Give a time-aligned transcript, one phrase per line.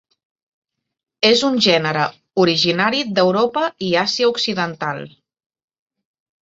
[1.29, 2.07] És un gènere
[2.45, 5.07] originari d'Europa i Àsia occidental.